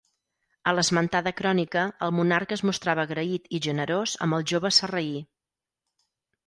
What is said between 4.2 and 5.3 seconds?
amb el jove sarraí.